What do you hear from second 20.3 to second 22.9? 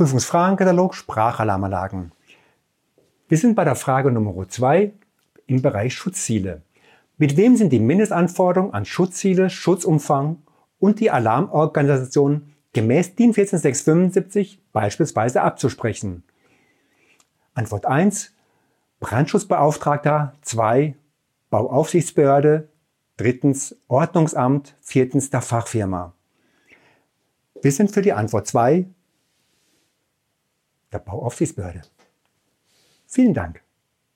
2 Bauaufsichtsbehörde,